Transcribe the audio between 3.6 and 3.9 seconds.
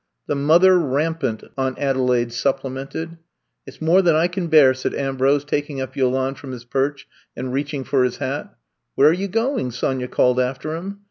It 's